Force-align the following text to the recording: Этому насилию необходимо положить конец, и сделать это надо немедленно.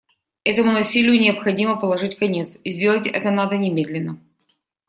Этому 0.43 0.71
насилию 0.71 1.19
необходимо 1.21 1.79
положить 1.79 2.17
конец, 2.17 2.57
и 2.63 2.71
сделать 2.71 3.05
это 3.05 3.29
надо 3.29 3.55
немедленно. 3.55 4.19